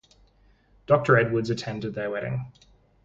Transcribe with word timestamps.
Doctor 0.87 1.15
Edwards 1.15 1.51
attended 1.51 1.93
their 1.93 2.09
wedding. 2.09 2.51